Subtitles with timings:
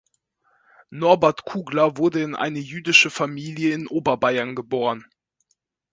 [0.89, 5.05] Norbert Kugler wurde in eine jüdische Familie in Oberbayern geboren.